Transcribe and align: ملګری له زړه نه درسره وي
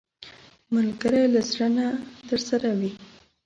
ملګری 0.73 1.23
له 1.33 1.41
زړه 1.49 1.67
نه 1.77 1.87
درسره 2.29 2.69
وي 2.79 2.91